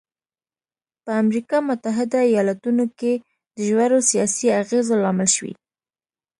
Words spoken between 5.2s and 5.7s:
شوی.